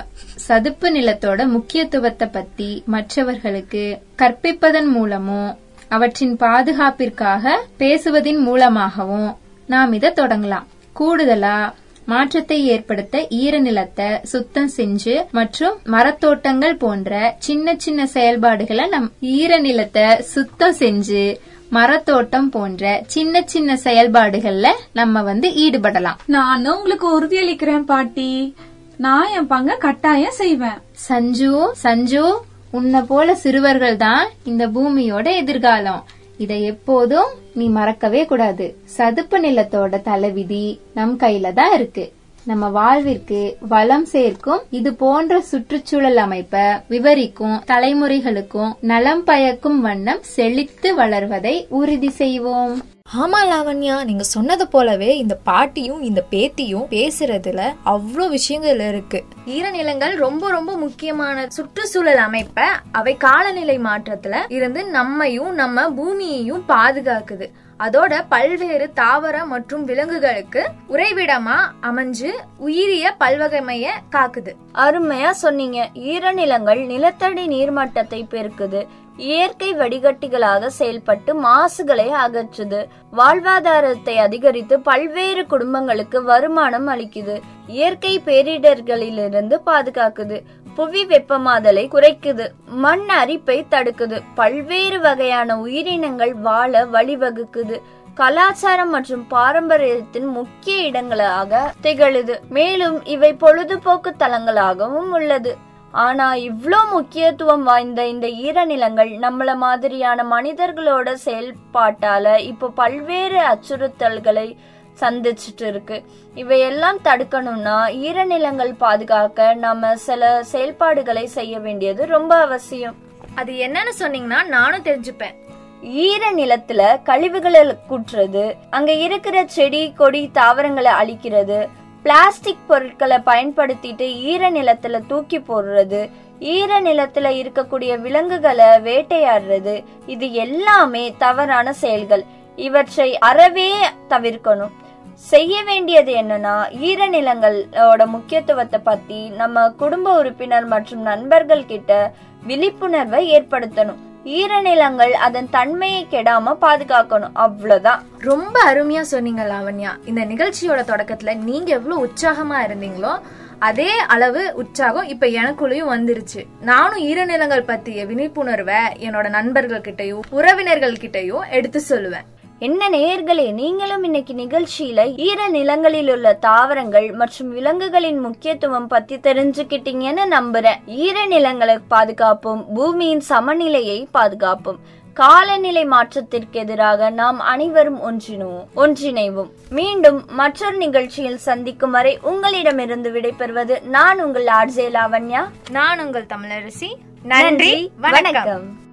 சதுப்பு 0.48 0.88
நிலத்தோட 0.98 1.48
முக்கியத்துவத்தை 1.56 2.28
பத்தி 2.32 2.70
மற்றவர்களுக்கு 2.86 3.84
கற்பிப்பதன் 4.22 4.90
மூலமும் 4.96 5.50
அவற்றின் 5.90 6.36
பாதுகாப்பிற்காக 6.38 7.54
பேசுவதின் 7.80 8.42
மூலமாகவும் 8.48 9.30
நாம் 9.74 9.94
இதை 9.94 10.10
தொடங்கலாம். 10.16 10.68
கூடுதலா 11.00 11.60
மாற்றத்தை 12.06 12.58
ஏற்படுத்த 12.66 13.18
ஈரநிலத்தை 13.42 14.08
சுத்தம் 14.24 14.72
செஞ்சு 14.78 15.16
மற்றும் 15.32 15.76
மரத்தோட்டங்கள் 15.86 16.76
போன்ற 16.78 17.36
சின்ன 17.40 17.76
சின்ன 17.78 18.08
செயல்பாடுகளை 18.08 18.86
நம் 18.88 19.12
ஈரநிலத்தை 19.22 20.08
சுத்தம் 20.34 20.76
செஞ்சு 20.80 21.24
மரத்தோட்டம் 21.72 22.48
போன்ற 22.52 22.84
சின்ன 23.08 23.42
சின்ன 23.46 23.76
செயல்பாடுகள்ல 23.84 24.68
நம்ம 24.94 25.22
வந்து 25.22 25.48
ஈடுபடலாம். 25.66 26.20
நானும் 26.26 26.76
உங்களுக்கு 26.76 27.08
உறுதியளிக்கிறேன் 27.18 27.86
பாட்டி. 27.92 28.56
நான் 28.98 29.30
என் 29.30 29.48
பங்க 29.48 29.76
கட்டாயம் 29.76 30.38
செய்வேன். 30.42 30.80
சஞ்சு 31.08 31.52
சஞ்சு 31.84 32.24
உன்னை 32.72 33.02
போல 33.02 33.36
சிறுவர்கள் 33.36 33.98
தான் 33.98 34.26
இந்த 34.44 34.68
பூமியோட 34.68 35.28
எதிர்காலம். 35.36 36.02
இதை 36.38 36.64
எப்போதும் 36.64 37.30
நீ 37.62 37.68
மறக்கவே 37.78 38.22
கூடாது. 38.32 38.68
சதுப்பு 38.98 39.38
நிலத்தோட 39.46 40.02
தலைவிதி 40.10 40.64
நம் 40.98 41.16
கையில 41.24 41.54
தான் 41.60 41.74
இருக்கு. 41.80 42.06
நம்ம 42.50 42.68
வாழ்விற்கு 42.78 43.40
வளம் 43.74 44.06
சேர்க்கும் 44.14 44.62
இது 44.78 44.92
போன்ற 45.02 45.40
சுற்றுச்சூழல் 45.50 46.20
அமைப்பை 46.26 46.66
விவரிக்கும் 46.94 47.58
தலைமுறைகளுக்கும் 47.72 48.72
நலம் 48.92 49.24
பயக்கும் 49.30 49.80
வண்ணம் 49.88 50.24
செழித்து 50.36 50.92
வளர்வதை 51.02 51.56
உறுதி 51.80 52.12
செய்வோம். 52.22 52.78
ஆமா 53.18 53.38
லாவண்யா 53.50 54.04
நீங்க 54.04 54.24
சொன்னது 54.24 54.68
போலவே 54.68 55.18
இந்த 55.18 55.36
பாட்டியும் 55.36 56.02
இந்த 56.02 56.24
பேத்தியும் 56.32 56.86
பேசுறதுல 56.90 57.76
அவ்வளோ 57.86 58.30
விஷயங்கள் 58.30 58.88
இருக்கு. 58.88 59.24
ஈரநிலங்கள் 59.46 60.16
ரொம்ப 60.16 60.50
ரொம்ப 60.50 60.78
முக்கியமான 60.78 61.48
சுற்றுச்சூழல் 61.50 62.18
அமைப்ப 62.18 62.62
அவை 62.92 63.18
காலநிலை 63.18 63.80
மாற்றத்துல 63.80 64.36
இருந்து 64.50 64.86
நம்மையும் 64.86 65.54
நம்ம 65.54 65.90
பூமியையும் 65.90 66.64
பாதுகாக்குது. 66.68 67.52
அதோட 67.80 68.26
பல்வேறு 68.30 68.94
தாவர 68.94 69.46
மற்றும் 69.46 69.86
விலங்குகளுக்கு 69.86 70.70
உறைவிடமா 70.90 71.58
அமைஞ்சு 71.82 72.32
உயிரிய 72.66 73.12
பல்வகைமைய 73.20 73.88
காக்குது. 74.12 74.52
அருமையா 74.74 75.30
சொன்னீங்க. 75.30 75.90
ஈரநிலங்கள் 75.94 76.86
நிலத்தடி 76.86 77.48
நீர்மட்டத்தை 77.48 78.26
பெருக்குது. 78.32 78.88
இயற்கை 79.20 79.76
வடிகட்டிகளாக 79.76 80.68
செயல்பட்டு 80.68 81.34
மாசுகளை 81.44 82.12
அகற்றுது. 82.28 82.88
வாழ்வாதாரத்தை 83.18 84.16
அதிகரித்து 84.16 84.80
பல்வேறு 84.80 85.46
குடும்பங்களுக்கு 85.46 86.24
வருமானம் 86.24 86.88
அளிக்குது. 86.88 87.42
இயற்கை 87.68 88.22
பேரிடர்களிலிருந்து 88.26 89.60
பாதுகாக்குது. 89.66 90.42
புவி 90.76 91.06
வெப்பமாதலை 91.06 91.86
குறைக்குது. 91.88 92.48
மண் 92.66 93.08
அரிப்பை 93.24 93.66
தடுக்குது. 93.72 94.22
பல்வேறு 94.36 95.00
வகையான 95.00 95.58
உயிரினங்கள் 95.58 96.34
வாழ 96.34 96.86
வழிவகுக்குது. 96.86 97.82
கலாச்சாரம் 98.16 98.90
மற்றும் 98.90 99.28
பாரம்பரியத்தின் 99.28 100.26
முக்கிய 100.26 100.78
இடங்களாக 100.82 101.74
திகழுது. 101.82 102.36
மேலும் 102.50 103.06
இவை 103.06 103.34
பொழுதுபோக்கு 103.34 104.14
தலங்களாகவும் 104.20 105.12
உள்ளது. 105.12 105.68
ஆனா 105.94 106.34
இவ்ளோ 106.34 106.80
முக்கியத்துவம் 106.92 107.64
வாய்ந்த 107.64 108.08
இந்த 108.08 108.28
ஈரநிலங்கள் 108.28 109.12
நம்மள 109.18 109.56
மாதிரியான 109.56 110.24
மனிதர்களோட 110.24 111.16
செயல்பாட்டால 111.26 112.38
இப்போ 112.38 112.70
பல்வேறு 112.70 113.40
அச்சுறுத்தல்களை 113.40 114.56
சந்திச்சுட்டு 115.02 115.66
இருக்கு. 115.68 116.04
இவையெல்லாம் 116.36 117.00
தடுக்கணும்னா 117.04 117.78
ஈரநிலங்கள் 117.92 118.74
பாதுகாக்க 118.78 119.54
நம்ம 119.54 119.96
சில 119.96 120.44
செயல்பாடுகளை 120.44 121.26
செய்ய 121.28 121.60
வேண்டியது 121.60 122.06
ரொம்ப 122.06 122.36
அவசியம். 122.36 122.96
அது 123.36 123.54
என்னன்னு 123.54 123.94
சொன்னீங்கன்னா 124.00 124.48
நானும் 124.48 124.84
தெரிஞ்சுப்பேன். 124.84 125.36
ஈர 125.82 126.32
நிலத்துல 126.32 126.82
கழிவுகளை 127.04 127.78
கூட்டுறது 127.90 128.56
அங்க 128.70 128.92
இருக்கிற 128.92 129.44
செடி 129.48 129.94
கொடி 129.94 130.30
தாவரங்களை 130.34 130.92
அழிக்கிறது 130.92 131.70
பிளாஸ்டிக் 132.04 132.68
பொருட்களை 132.68 133.18
பயன்படுத்திட்டு 133.26 134.06
ஈர 134.32 134.52
நிலத்துல 134.52 135.02
தூக்கி 135.08 135.40
போடுறது 135.40 136.02
ஈர 136.40 136.82
நிலத்துல 136.82 137.28
இருக்கக்கூடிய 137.40 138.02
விலங்குகளை 138.02 138.66
வேட்டையாடுறது 138.66 139.84
இது 140.08 140.34
எல்லாமே 140.34 141.16
தவறான 141.18 141.74
செயல்கள். 141.74 142.24
இவற்றை 142.56 143.18
அறவே 143.18 143.72
தவிர்க்கணும். 144.10 144.76
செய்ய 145.14 145.64
வேண்டியது 145.64 146.12
என்னன்னா 146.16 146.56
ஈரநிலங்களோட 146.90 148.06
முக்கியத்துவத்தை 148.06 148.80
பத்தி 148.84 149.30
நம்ம 149.30 149.70
குடும்ப 149.70 150.18
உறுப்பினர் 150.18 150.66
மற்றும் 150.66 151.02
நண்பர்கள் 151.02 151.66
கிட்ட 151.66 152.14
விழிப்புணர்வை 152.44 153.22
ஏற்படுத்தணும். 153.38 154.04
ஈரநிலங்கள் 154.26 155.12
அதன் 155.12 155.50
தன்மையை 155.50 156.08
கெடாம 156.12 156.58
பாதுகாக்கணும். 156.62 157.30
அவ்வளவுதான். 157.34 158.04
ரொம்ப 158.18 158.74
அருமையா 158.74 159.02
சொன்னீங்க 159.02 159.44
லாவண்யா. 159.44 159.90
இந்த 160.06 160.26
நிகழ்ச்சியோட 160.26 160.82
தொடக்கத்துல 160.84 161.38
நீங்க 161.38 161.72
எவ்வளவு 161.72 162.06
உற்சாகமா 162.06 162.70
இருந்தீங்களோ 162.70 163.20
அதே 163.60 163.92
அளவு 163.98 164.52
உற்சாகம் 164.56 165.08
இப்ப 165.08 165.28
எனக்குள்ளயும் 165.28 165.92
வந்துருச்சு. 165.96 166.46
நானும் 166.62 167.04
ஈரநிலங்கள் 167.04 167.68
பத்திய 167.68 168.06
விழிப்புணர்வை 168.06 168.76
என்னோட 168.76 169.30
நண்பர்கள் 169.30 169.82
கிட்டயும் 169.82 170.22
உறவினர்கள் 170.30 170.94
கிட்டயும் 170.94 171.50
எடுத்து 171.50 171.82
சொல்லுவேன். 171.90 172.26
என்ன 172.60 172.90
நேயர்களே 172.90 173.54
நீங்களும் 173.54 174.04
இன்னைக்கு 174.04 174.34
நிகழ்ச்சியில 174.34 175.18
ஈர 175.18 175.48
நிலங்களில் 175.48 176.10
உள்ள 176.10 176.34
தாவரங்கள் 176.34 177.12
மற்றும் 177.12 177.50
விலங்குகளின் 177.50 178.20
முக்கியத்துவம் 178.20 178.88
பத்தி 178.88 179.16
தெரிஞ்சுக்கிட்டீங்கன்னு 179.16 180.22
நம்புறேன். 180.32 180.88
ஈர 180.88 181.26
நிலங்களை 181.26 181.78
பாதுகாப்போம் 181.90 182.66
பூமியின் 182.76 183.20
சமநிலையை 183.20 184.08
பாதுகாப்போம். 184.14 184.76
காலநிலை 185.14 185.86
மாற்றத்திற்கு 185.86 186.60
எதிராக 186.60 187.10
நாம் 187.10 187.40
அனைவரும் 187.40 188.00
ஒன்றிணுவோம் 188.12 188.66
ஒன்றிணைவோம். 188.76 189.50
மீண்டும் 189.70 190.26
மற்றொரு 190.30 190.78
நிகழ்ச்சியில் 190.78 191.38
சந்திக்கும் 191.38 191.92
வரை 191.92 192.20
உங்களிடமிருந்து 192.22 193.12
விடைபெறுவது 193.12 193.84
நான் 193.84 194.24
உங்கள் 194.24 194.46
ஆர்ஜே 194.46 194.90
லாவண்யா. 194.90 195.48
நான் 195.72 196.06
உங்கள் 196.06 196.26
தமிழரசி. 196.26 196.94
நன்றி 197.24 197.92
வணக்கம். 197.98 198.88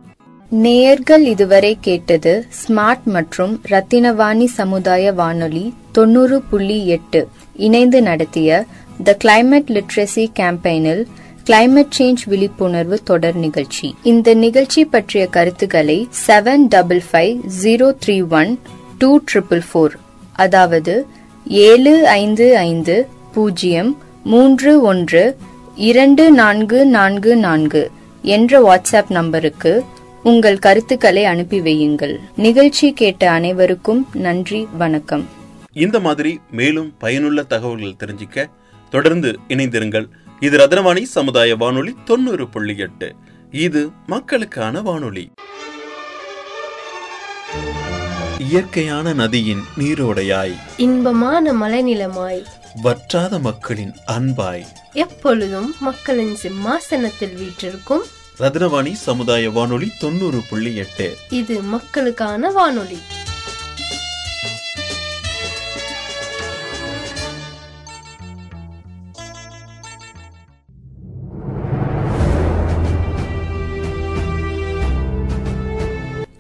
நேயர்கள் 0.64 1.25
இதுவரை 1.25 1.78
கேட்டது 1.80 2.32
ஸ்மார்ட் 2.58 3.06
மற்றும் 3.14 3.60
ரத்தினவாணி 3.70 4.44
சமுதாய 4.44 5.12
வானொலி 5.12 5.64
தொண்ணூறு 5.92 6.42
புள்ளி 6.50 6.86
எட்டு. 6.86 7.20
இணைந்து 7.56 8.02
நடத்திய 8.02 8.50
த 9.02 9.16
கிளைமேட் 9.25 9.70
லிட்ரஸி 9.76 10.25
கேம்பெயினில் 10.38 11.02
கிளைமேட் 11.46 11.92
சேஞ்ச் 11.98 12.22
விழிப்புணர்வு 12.25 13.02
தொடர் 13.02 13.36
நிகழ்ச்சி. 13.36 13.94
இந்த 14.02 14.34
நிகழ்ச்சி 14.34 14.84
பற்றிய 14.84 15.26
கருத்துக்களை 15.26 16.08
seven 16.26 16.64
double 16.68 17.02
five 17.10 17.34
zero 17.62 17.88
three 18.04 18.16
one 18.30 18.52
two 18.98 19.18
triple 19.32 19.64
four 19.72 19.96
அதாவது 20.36 20.94
ஏழு 21.66 22.06
ஐந்து 22.22 22.56
ஐந்து 22.56 22.96
பூஜ்ஜியம் 23.34 23.92
மூன்று 24.25 24.82
ஒன்று 24.82 25.25
இரண்டு 25.90 26.32
நான்கு 26.32 26.86
நான்கு 26.86 27.36
நான்கு 27.36 27.82
என்ற 28.22 28.60
வாட்ஸ்அப் 28.60 29.10
நம்பருக்கு 29.10 29.72
உங்கள் 30.26 30.59
கருத்துக்களை 30.59 31.25
அனுப்பி 31.25 31.61
வையுங்கள். 31.61 32.18
நிகழ்ச்சி 32.37 32.92
கேட்ட 32.92 33.30
அனைவருக்கும் 33.30 34.06
நன்றி 34.12 34.68
வணக்கம். 34.78 35.28
இந்த 35.73 36.00
மாதிரி 36.00 36.40
மேலும் 36.50 36.95
பயனுள்ள 36.99 37.42
தகவல்கள் 37.42 38.09
தெரிஞ்சுக்க 38.09 38.47
தொடர்ந்து 38.90 39.38
இணைந்திருங்கள். 39.49 40.09
இது 40.40 40.59
ரத்னவாணி 40.59 41.02
சமுதாய 41.02 41.56
வானொலி 41.56 41.95
தொண்ணூறு 42.04 42.49
புள்ளி 42.49 42.76
எட்டு. 42.76 43.14
இது 43.50 43.90
மக்களுக்கான 44.06 44.83
வானொலி. 44.83 45.30
இயற்கையான 48.38 49.12
நதியின் 49.12 49.62
நீரோடையாய். 49.78 50.56
இன்பமான 50.76 51.52
மலைநிலமாய். 51.52 52.45
வற்றாத 52.83 53.38
மக்களின் 53.38 53.92
அன்பாய். 54.06 54.64
எப்பொழுதும் 54.92 55.75
மக்களின் 55.80 56.35
சிம்மாசனத்தில் 56.35 57.35
வீற்றிருக்கும் 57.35 58.02
ரத்னவாணி 58.38 58.93
சமுதாய 58.93 59.50
வானொலி 59.50 59.93
தொண்ணூறு 59.99 60.40
புள்ளி 60.49 60.76
எட்டு. 60.76 61.16
இது 61.31 61.62
மக்களுக்கான 61.62 62.50
வானொலி. 62.50 62.99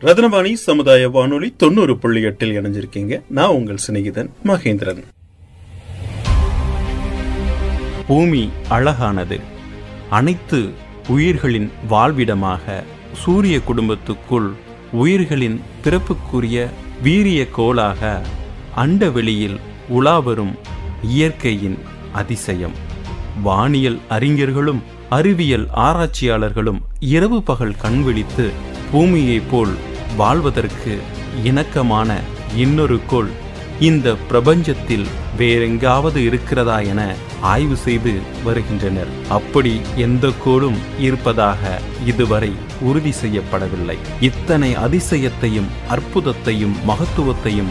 ரத்னவாணி 0.00 0.52
சமுதாய 0.52 1.08
வானொலி 1.08 1.54
தொண்ணூறு 1.56 1.98
புள்ளி 1.98 2.22
எட்டில் 2.22 2.60
இணைஞ்சிருக்கீங்க. 2.60 3.22
நான் 3.28 3.48
உங்கள் 3.48 3.78
சிநேகிதன் 3.86 4.30
மகேந்திரன். 4.44 5.02
பூமி 8.06 8.50
அழகானது. 8.68 9.40
அனைத்து 10.10 10.84
உயிர்களின் 11.08 11.70
வாழ்விடமாக 11.88 12.84
சூரிய 13.14 13.58
குடும்பத்துக்குள் 13.58 14.52
உயிர்களின் 14.92 15.60
பிறப்புக்குரிய 15.84 16.70
வீரிய 17.02 17.46
கோளாக 17.56 18.20
அண்டவெளியில் 18.76 19.60
உலாவரும் 19.90 20.54
இயற்கையின் 21.02 21.78
அதிசயம். 22.12 22.74
வானியல் 23.42 23.98
அறிஞர்களும் 24.08 24.82
அறிவியல் 25.10 25.68
ஆராய்ச்சியாளர்களும் 25.74 26.80
இரவு 27.00 27.42
பகல் 27.42 27.76
கண்விழித்து 27.76 28.50
பூமியைப் 28.92 29.50
போல் 29.50 29.74
வாழ்வதற்கு 30.16 30.98
இணக்கமான 31.44 32.20
இன்னொரு 32.56 33.00
கோள் 33.06 33.30
இந்த 33.80 34.14
பிரபஞ்சத்தில் 34.30 35.06
வேறெங்காவது 35.38 36.16
இருக்கிறதா 36.16 36.80
என 36.80 37.14
ஆய்வு 37.40 37.76
செய்து 37.76 38.12
வருகின்றனர். 38.44 39.08
அப்படி 39.28 39.80
எந்த 39.96 40.30
கோளும் 40.46 40.76
இருப்பதாக 40.98 41.80
இதுவரை 42.06 42.52
உறுதி 42.80 43.14
செய்யப்படவில்லை. 43.22 43.96
இத்தனை 44.20 44.76
அதிசயத்தையும் 44.76 45.68
அற்புதத்தையும் 45.90 46.74
மகத்துவத்தையும் 46.88 47.68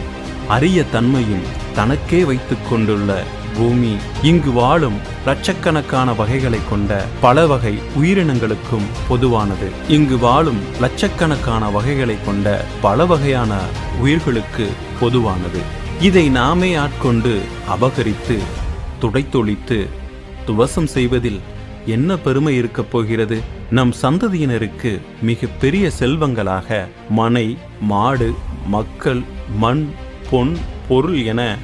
அரிய 0.48 0.84
தன்மையும் 0.92 1.42
தனக்கே 1.74 2.24
வைத்துக் 2.24 2.70
கொண்டுள்ள 2.70 3.22
பூமி 3.56 3.96
இங்கு 4.22 4.52
வாழும் 4.52 4.96
லட்சக்கணக்கான 5.26 6.12
வகைகளை 6.12 6.58
கொண்ட 6.70 7.04
பல 7.20 7.46
வகை 7.46 7.78
உயிரினங்களுக்கும் 7.98 8.86
பொதுவானது. 9.08 9.68
இங்கு 9.88 10.18
வாழும் 10.18 10.60
லட்சக்கணக்கான 10.80 11.70
வகைகளை 11.70 12.16
கொண்ட 12.26 12.64
பல 12.80 13.06
வகையான 13.06 13.58
உயிர்களுக்கு 14.00 14.68
பொதுவானது. 15.00 15.84
இதை 16.00 16.28
நாமே 16.28 16.74
ஆட்கொண்டு 16.74 17.38
அபகரித்து 17.68 18.38
துடைத்தொழித்து 19.00 19.86
துவசம் 20.46 20.84
செய்வதில் 20.84 21.38
என்ன 21.86 22.18
பெருமை 22.18 22.56
இருக்கப் 22.56 22.90
போகிறது? 22.90 23.40
நம் 23.70 23.92
சந்ததியினருக்கு 24.02 25.00
மிக 25.22 25.46
பெரிய 25.46 25.90
செல்வங்களாக 25.90 26.88
மனை 27.10 27.56
மாடு 27.80 28.34
மக்கள் 28.66 29.22
மண் 29.56 29.88
பொன் 30.30 30.56
பொருள் 30.88 31.22
என 31.22 31.56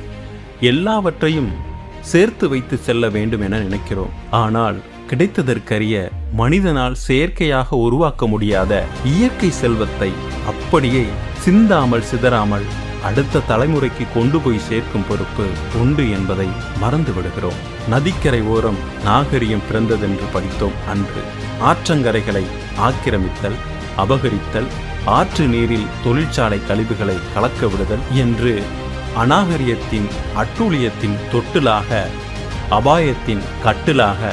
எல்லாவற்றையும் 0.60 1.52
சேர்த்து 2.00 2.48
வைத்து 2.48 2.76
செல்ல 2.76 3.08
வேண்டும் 3.08 3.40
என 3.40 3.58
நினைக்கிறோம். 3.58 4.10
ஆனால் 4.30 4.76
கிடைத்ததற்கரிய 5.10 6.10
மனிதனால் 6.34 6.94
செயற்கையாக 6.94 7.76
உருவாக்க 7.76 8.26
முடியாத 8.26 8.84
இயற்கை 9.04 9.50
செல்வத்தை 9.50 10.10
அப்படியே 10.46 11.04
சிந்தாமல் 11.38 12.08
சிதறாமல் 12.12 12.81
அடுத்த 13.04 13.38
தலைமுறைக்கு 13.48 14.12
கொண்டு 14.14 14.40
போய் 14.40 14.58
சேர்க்கும் 14.58 15.04
பொறுப்பு 15.08 15.46
உண்டு 15.80 16.10
என்பதை 16.10 16.48
மறந்து 16.80 17.12
விடுகிறோம் 17.12 17.60
நதிக்கரை 17.88 18.42
ஓரம் 18.42 18.76
நாகரியம் 19.04 19.62
பிறந்ததென்று 19.70 20.26
படித்தோம் 20.32 20.72
அன்று. 20.88 21.22
ஆற்றங்கரைகளை 21.62 22.44
ஆக்கிரமித்தல் 22.78 23.58
அபகரித்தல் 23.96 24.68
ஆற்று 25.04 25.46
நீரில் 25.46 25.86
தொழிற்சாலை 26.04 26.60
கழிவுகளை 26.68 27.16
கலக்க 27.34 27.66
விடுதல் 27.66 28.00
என்று 28.14 28.62
அநாகரியத்தின் 29.16 30.08
அட்டூழியத்தின் 30.36 31.16
தொட்டிலாக 31.32 31.90
அபாயத்தின் 32.70 33.42
கட்டிலாக 33.64 34.32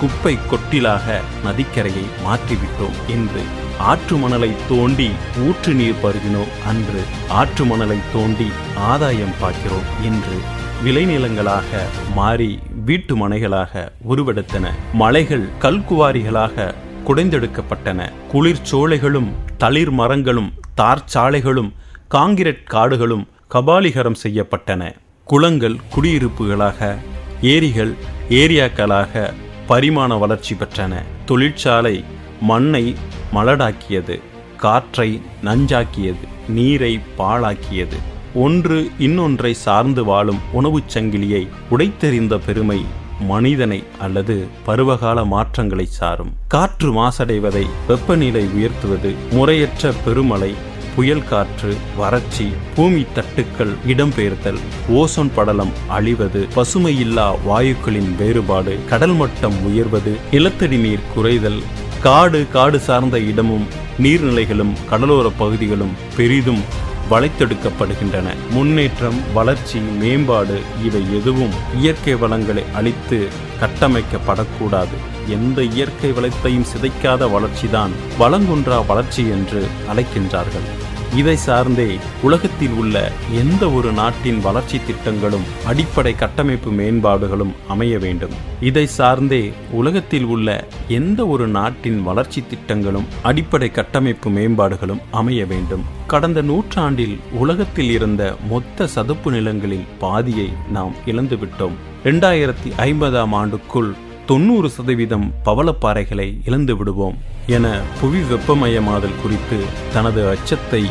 குப்பை 0.00 0.38
கொட்டிலாக 0.50 1.06
நதிக்கரையை 1.44 2.04
மாற்றிவிட்டோம் 2.24 2.98
என்று 3.08 3.42
ஆற்று 3.80 4.16
மணலை 4.16 4.52
தோண்டி 4.68 5.10
ஊற்று 5.38 5.72
நீர் 5.74 6.00
பருகினோம் 6.02 6.50
அன்று 6.66 7.02
ஆற்று 7.28 7.64
மணலை 7.64 7.98
தோண்டி 8.12 8.46
ஆதாயம் 8.74 9.34
பார்க்கிறோம் 9.40 9.88
என்று 10.02 10.36
விளைநிலங்களாக 10.84 11.80
மாறி 12.14 12.58
வீட்டு 12.84 13.28
மனைகளாக 13.28 13.92
உருவெடுத்தன. 14.08 14.66
மலைகள் 14.92 15.46
கல்குவாரிகளாக 15.60 16.74
குடைந்தெடுக்கப்பட்டன. 17.06 18.10
குளிர்ச்சோலைகளும் 18.32 19.30
தளிர் 19.58 19.90
மரங்களும் 19.90 20.52
தார் 20.74 21.04
சாலைகளும் 21.14 21.72
காங்கிரட் 22.10 22.64
காடுகளும் 22.64 23.28
கபாலிகரம் 23.50 24.20
செய்யப்பட்டன. 24.22 24.92
குளங்கள் 25.24 25.76
குடியிருப்புகளாக 25.94 26.96
ஏரிகள் 27.40 27.94
ஏரியாக்களாக 28.28 29.32
பரிமாண 29.66 30.14
வளர்ச்சி 30.14 30.54
பெற்றன. 30.54 31.02
தொழிற்சாலை 31.26 32.04
மண்ணை 32.40 32.94
மலடாக்கியது 33.34 34.16
காற்றை 34.56 35.10
நஞ்சாக்கியது 35.44 36.26
நீரை 36.48 37.00
பாழாக்கியது. 37.18 37.98
ஒன்று 38.34 38.78
இன்னொன்றை 38.98 39.52
சார்ந்து 39.52 40.04
வாழும் 40.04 40.40
உணவுச் 40.52 40.90
சங்கிலியை 40.94 41.42
உடைத்தெறிந்த 41.70 42.34
பெருமை 42.46 42.80
மனிதனை 43.28 43.82
அல்லது 43.98 44.36
பருவகால 44.66 45.24
மாற்றங்களை 45.24 45.86
சாரும். 45.98 46.32
காற்று 46.48 46.90
மாசடைவதை 47.00 47.64
வெப்பநிலை 47.88 48.44
உயர்த்துவது 48.56 49.10
முறையற்ற 49.30 49.92
பெருமழை 50.04 50.52
புயல் 50.94 51.24
காற்று 51.24 51.72
வறட்சி 51.96 52.46
பூமி 52.74 53.02
தட்டுக்கள் 53.14 53.74
இடம்பெயர்தல் 53.86 54.60
ஓசோன் 54.92 55.30
படலம் 55.34 55.72
அழிவது 55.88 56.46
பசுமையில்லா 56.56 57.28
வாயுக்களின் 57.48 58.10
வேறுபாடு 58.16 58.74
கடல் 58.88 59.14
மட்டம் 59.14 59.58
உயர்வது 59.66 60.14
நிலத்தடி 60.30 60.76
நீர் 60.76 61.06
குறைதல் 61.16 61.60
காடு 62.02 62.46
காடு 62.52 62.78
சார்ந்த 62.80 63.18
இடமும் 63.20 63.66
நீர்நிலைகளும் 64.02 64.72
கடலோர 64.90 65.30
பகுதிகளும் 65.38 65.96
பெரிதும் 66.16 66.62
வளைத்தெடுக்கப்படுகின்றன. 67.10 68.34
முன்னேற்றம் 68.50 69.18
வளர்ச்சி 69.34 69.78
மேம்பாடு 69.78 70.60
இவை 70.84 71.02
எதுவும் 71.14 71.50
இயற்கை 71.76 72.14
வளங்களை 72.14 72.64
அழித்து 72.74 73.28
கட்டமைக்கப்படக்கூடாது. 73.60 74.96
எந்த 75.28 75.62
இயற்கை 75.62 76.12
வளத்தையும் 76.12 76.66
சிதைக்காத 76.72 77.28
வளர்ச்சிதான் 77.30 77.90
வளங்குன்றா 78.20 78.86
வளர்ச்சி 78.86 79.22
என்று 79.28 79.66
அழைக்கின்றார்கள். 79.94 80.68
இதை 81.16 81.36
சார்ந்தே 81.36 81.96
உலகத்தில் 82.22 82.70
உள்ள 82.70 83.12
எந்த 83.32 83.70
ஒரு 83.70 83.92
நாட்டின் 83.92 84.40
வளர்ச்சி 84.40 84.80
திட்டங்களும் 84.86 85.42
அடிப்படை 85.66 86.14
கட்டமைப்பு 86.14 86.70
மேம்பாடுகளும் 86.70 87.54
அமைய 87.68 87.98
வேண்டும். 87.98 88.30
இதை 88.60 88.86
சார்ந்தே 88.86 89.52
உலகத்தில் 89.70 90.24
உள்ள 90.24 90.66
எந்த 90.88 91.26
ஒரு 91.26 91.48
நாட்டின் 91.48 92.02
வளர்ச்சி 92.02 92.44
திட்டங்களும் 92.50 93.06
அடிப்படை 93.22 93.70
கட்டமைப்பு 93.70 94.30
மேம்பாடுகளும் 94.30 95.00
அமைய 95.10 95.46
வேண்டும். 95.46 95.84
கடந்த 96.06 96.42
நூற்றாண்டில் 96.42 97.18
உலகத்தில் 97.32 97.90
இருந்த 97.90 98.36
மொத்த 98.48 98.86
சதுப்பு 98.86 99.30
நிலங்களில் 99.30 99.84
பாதியை 99.98 100.52
நாம் 100.72 100.94
இழந்துவிட்டோம் 101.06 101.76
இரண்டாயிரத்தி 102.04 102.70
ஐம்பதாம் 102.76 103.32
ஆண்டுக்குள் 103.32 103.92
தொண்ணூறு 104.26 104.70
சதவீதம் 104.70 105.32
பவளப்பாறைகளை 105.44 106.40
இழந்து 106.44 106.76
விடுவோம். 106.76 107.18
என 107.56 107.66
புவி 108.00 108.20
வெப்பமயமாதல் 108.32 109.20
குறித்து 109.22 109.58
தனது 109.94 110.20
அச்சத்தை 110.32 110.82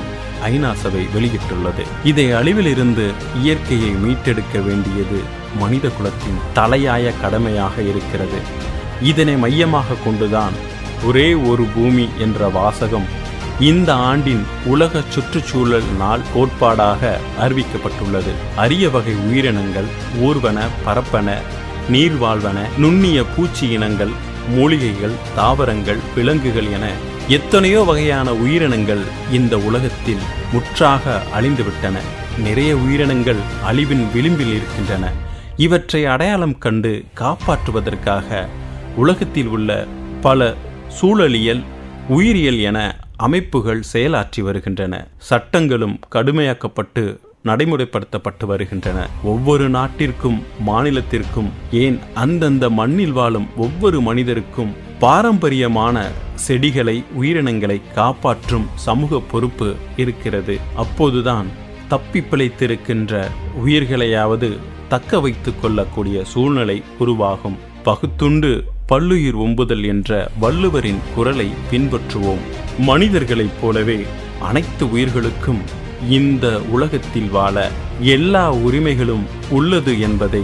ஐநா 0.50 0.72
சபை 0.82 1.04
வெளியிட்டுள்ளது. 1.16 1.84
இதை 2.04 2.26
அழிவிலிருந்து 2.40 3.06
இயற்கையை 3.42 3.92
மீட்டெடுக்க 4.04 4.62
வேண்டியது 4.68 5.20
மனித 5.62 5.86
குலத்தின் 5.88 6.42
தலையாய 6.58 7.14
கடமையாக 7.22 7.76
இருக்கிறது. 7.92 8.40
இதனை 9.12 9.36
மையமாக 9.44 10.00
கொண்டுதான் 10.06 10.56
ஒரே 11.06 11.28
ஒரு 11.52 11.66
பூமி 11.76 12.06
என்ற 12.18 12.50
வாசகம் 12.60 13.08
இந்த 13.70 13.90
ஆண்டின் 14.10 14.44
உலக 14.66 15.02
சுற்றுச்சூழல் 15.10 15.90
நாள் 15.98 16.28
கோட்பாடாக 16.34 17.12
அறிவிக்கப்பட்டுள்ளது. 17.44 18.34
அரிய 18.56 18.86
வகை 18.90 19.16
உயிரினங்கள் 19.28 19.90
ஊர்வன 20.28 20.60
பரப்பன 20.86 21.38
நீர்வாழ்வன 21.94 22.60
நுண்ணிய 22.78 23.20
பூச்சி 23.36 23.68
இனங்கள் 23.78 24.14
மூலிகைகள் 24.50 25.12
தாவரங்கள் 25.36 25.98
விலங்குகள் 26.16 26.72
என 26.72 26.92
எத்தனையோ 27.28 27.84
வகையான 27.84 28.34
உயிரினங்கள் 28.34 29.02
இந்த 29.32 29.58
உலகத்தில் 29.58 30.24
முற்றாக 30.52 31.22
அழிந்துவிட்டன. 31.40 31.98
நிறைய 32.38 32.76
உயிரினங்கள் 32.76 33.36
அழிவின் 33.72 34.12
விளிம்பில் 34.14 34.54
இருக்கின்றன. 34.54 35.12
இவற்றை 35.58 36.06
அடையாளம் 36.06 36.58
கண்டு 36.58 37.04
காப்பாற்றுவதற்காக 37.16 38.48
உலகத்தில் 38.96 39.48
உள்ள 39.48 39.86
பல 40.22 40.54
சூழலியல் 41.02 41.64
உயிரியல் 42.08 42.60
என 42.60 42.96
அமைப்புகள் 43.18 43.84
செயலாற்றி 43.94 44.42
வருகின்றன. 44.42 45.08
சட்டங்களும் 45.18 46.00
கடுமையாக்கப்பட்டு 46.12 47.20
நடைமுறைப்படுத்தப்பட்டு 47.46 48.46
வருகின்றன. 48.46 49.10
ஒவ்வொரு 49.24 49.70
நாட்டிற்கும் 49.70 50.44
மாநிலத்திற்கும் 50.68 51.50
ஏன் 51.72 52.00
அந்தந்த 52.14 52.70
மண்ணில் 52.70 53.12
வாழும் 53.12 53.48
ஒவ்வொரு 53.58 54.02
மனிதருக்கும் 54.02 54.74
பாரம்பரியமான 55.00 56.12
செடிகளை 56.36 57.04
உயிரினங்களை 57.14 57.82
காப்பாற்றும் 57.94 58.66
சமூக 58.76 59.20
பொறுப்பு 59.20 59.76
இருக்கிறது. 59.98 60.58
அப்போதுதான் 60.76 61.48
தப்பி 61.88 62.20
பிழைத்திருக்கின்ற 62.20 63.28
உயிர்களையாவது 63.66 64.58
தக்க 64.88 65.20
வைத்துக் 65.20 65.62
கொள்ளக்கூடிய 65.62 66.24
சூழ்நிலை 66.24 66.84
உருவாகும். 67.00 67.58
பகுத்துண்டு 67.84 68.64
பல்லுயிர் 68.86 69.36
ஒம்புதல் 69.36 69.84
என்ற 69.84 70.32
வள்ளுவரின் 70.42 71.00
குரலை 71.16 71.50
பின்பற்றுவோம். 71.72 72.44
மனிதர்களைப் 72.80 73.58
போலவே 73.62 74.06
அனைத்து 74.40 74.92
உயிர்களுக்கும் 74.92 75.60
இந்த 76.08 76.62
உலகத்தில் 76.62 77.30
வாழ 77.30 77.70
எல்லா 78.00 78.52
உரிமைகளும் 78.52 79.26
உள்ளது 79.50 80.00
என்பதை 80.00 80.42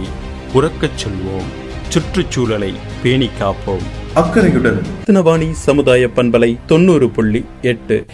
உறக்கச் 0.54 0.98
சொல்வோம். 1.04 1.64
சுற்றுச்சூழலை 1.88 2.74
பேணி 3.02 3.30
காப்போம். 3.40 3.82
அக்கறையுடன். 4.14 4.82
தினவாணி 5.06 5.50
சமுதாய 5.50 6.06
பண்பலை 6.06 6.58
தொண்ணூறு 6.66 7.10
புள்ளி 7.10 7.44
எட்டு. 7.62 8.06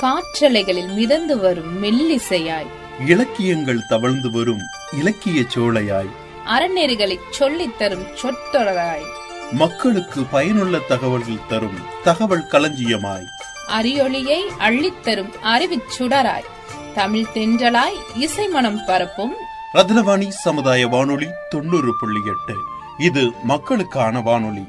காற்றலைகளில் 0.00 0.88
மிதந்து 0.88 1.38
வரும் 1.38 1.84
மெல்லிசையாய் 1.84 2.78
இலக்கியங்கள் 3.06 3.86
தவழ்ந்து 3.88 4.30
வரும் 4.30 4.60
இலக்கிய 4.92 5.42
சோலையாய். 5.54 6.10
அறநெறிகளைச் 6.46 7.30
சொல்லித் 7.30 7.78
தரும் 7.78 8.06
சொற்றொடராய். 8.22 9.04
மக்களுக்கு 9.52 10.22
பயனுள்ள 10.22 10.78
தகவல்கள் 10.78 11.46
தரும் 11.48 11.78
தகவல் 12.04 12.46
களஞ்சியமாய். 12.50 13.24
அரியொளியை 13.68 14.40
அள்ளித்தரும் 14.58 15.32
அறிவுச் 15.42 16.02
சுடராய். 16.02 16.44
தமிழ் 16.94 17.26
தென்றலாய் 17.34 18.00
இசை 18.16 18.48
மனம் 18.48 18.84
பரப்பும். 18.86 19.32
ரத்னவாணி 19.74 20.28
சமுதாய 20.28 20.86
வானொலி 20.86 21.26
தொண்ணூறு 21.48 21.94
புள்ளி 22.00 22.20
எட்டு. 22.26 22.54
இது 22.98 23.32
மக்களுக்கான 23.42 24.20
வானொலி. 24.20 24.62